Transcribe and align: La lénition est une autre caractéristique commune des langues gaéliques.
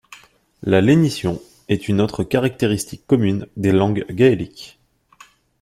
La 0.63 0.81
lénition 0.81 1.39
est 1.69 1.87
une 1.87 2.01
autre 2.01 2.23
caractéristique 2.23 3.05
commune 3.05 3.45
des 3.55 3.71
langues 3.71 4.03
gaéliques. 4.09 4.79